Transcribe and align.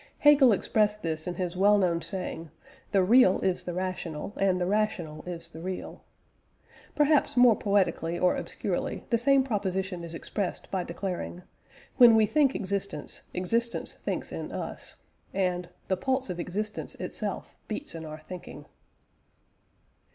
Hegel 0.17 0.51
expressed 0.51 1.03
this 1.03 1.27
in 1.27 1.35
his 1.35 1.55
well 1.55 1.77
known 1.77 2.01
saying 2.01 2.49
"the 2.91 3.03
real 3.03 3.39
is 3.41 3.65
the 3.65 3.73
rational, 3.75 4.33
and 4.35 4.59
the 4.59 4.65
rational 4.65 5.21
is 5.27 5.47
the 5.49 5.61
real." 5.61 6.01
Perhaps 6.95 7.37
more 7.37 7.55
poetically 7.55 8.17
or 8.17 8.35
obscurely 8.35 9.05
the 9.11 9.19
same 9.19 9.43
proposition 9.43 10.03
is 10.03 10.15
expressed 10.15 10.71
by 10.71 10.83
declaring: 10.83 11.43
"When 11.97 12.15
we 12.15 12.25
think 12.25 12.55
existence, 12.55 13.21
existence 13.35 13.93
thinks 13.93 14.31
in 14.31 14.51
us," 14.51 14.95
and 15.35 15.69
"The 15.87 15.97
pulse 15.97 16.31
of 16.31 16.39
existence 16.39 16.95
itself 16.95 17.55
beats 17.67 17.93
in 17.93 18.03
our 18.03 18.17
thinking." 18.17 18.65